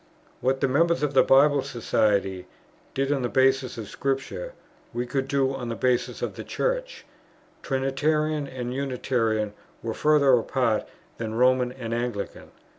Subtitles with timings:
[0.39, 2.47] What the members of the Bible Society
[2.95, 4.53] did on the basis of Scripture,
[4.95, 7.05] we could do on the basis of the Church;
[7.61, 9.53] Trinitarian and Unitarian
[9.83, 10.87] were further apart
[11.19, 12.49] than Roman and Anglican.